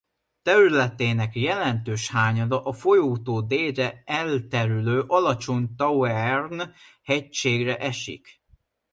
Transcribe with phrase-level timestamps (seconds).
[0.41, 6.61] Területének jelentős hányada a folyótól délre elterülő Alacsony-Tauern
[7.03, 8.41] hegységre esik.